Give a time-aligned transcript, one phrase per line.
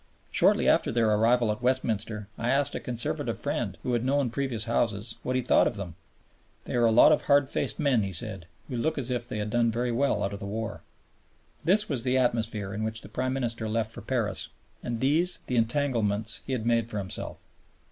[0.31, 4.63] Shortly after their arrival at Westminster I asked a Conservative friend, who had known previous
[4.63, 5.93] Houses, what he thought of them.
[6.65, 9.37] "They are a lot of hard faced men," he said, "who look as if they
[9.37, 10.81] had done very well out of the war."
[11.63, 14.47] This was the atmosphere in which the Prime Minister left for Paris,
[14.81, 17.43] and these the entanglements he had made for himself.